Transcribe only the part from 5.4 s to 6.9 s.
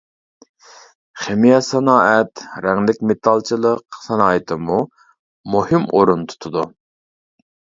مۇھىم ئورۇن تۇتىدۇ.